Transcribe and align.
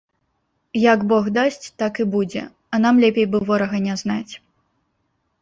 Як 0.93 1.03
бог 1.11 1.27
дасць, 1.37 1.67
так 1.81 1.93
і 2.05 2.07
будзе, 2.15 2.41
а 2.73 2.81
нам 2.87 2.95
лепей 3.05 3.27
бы 3.35 3.43
ворага 3.53 3.77
не 3.87 3.95
знаць. 4.05 4.33